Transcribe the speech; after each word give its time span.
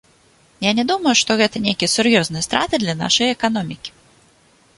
Я 0.65 0.71
не 0.77 0.85
думаю, 0.91 1.13
што 1.21 1.37
гэта 1.43 1.61
нейкія 1.67 1.93
сур'ёзныя 1.97 2.47
страты 2.49 2.81
для 2.85 2.97
нашай 3.03 3.29
эканомікі. 3.39 3.91